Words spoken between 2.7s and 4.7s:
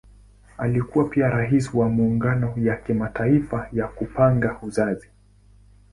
Kimataifa ya Kupanga